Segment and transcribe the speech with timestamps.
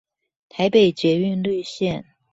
[0.49, 2.03] 台北捷運綠線